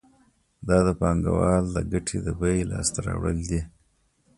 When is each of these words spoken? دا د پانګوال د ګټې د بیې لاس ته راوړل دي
دا 0.67 0.77
د 0.87 0.89
پانګوال 0.99 1.63
د 1.75 1.77
ګټې 1.91 2.17
د 2.25 2.27
بیې 2.39 2.67
لاس 2.71 2.87
ته 2.93 2.99
راوړل 3.07 3.39
دي 3.51 3.61